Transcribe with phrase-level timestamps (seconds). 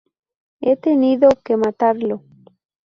[0.61, 2.23] He tenido que matarlo.